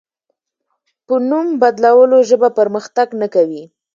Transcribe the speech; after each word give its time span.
په 1.05 1.15
نوم 1.29 1.47
بدلولو 1.61 2.17
ژبه 2.29 2.49
پرمختګ 2.59 3.07
نه 3.21 3.27
کوي. 3.33 3.63